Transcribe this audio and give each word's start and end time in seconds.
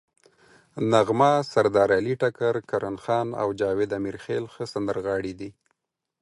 نغمه، 0.91 1.31
سردارعلي 1.51 2.13
ټکر، 2.21 2.53
کرن 2.69 2.95
خان 3.03 3.27
او 3.41 3.47
جاوید 3.59 3.91
امیرخیل 3.99 4.43
ښه 4.53 4.63
سندرغاړي 4.73 5.33
دي. 5.39 5.49